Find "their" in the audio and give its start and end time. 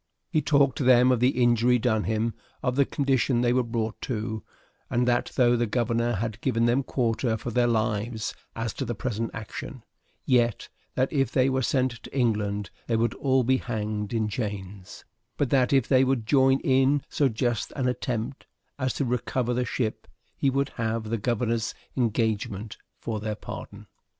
7.51-7.67, 23.19-23.35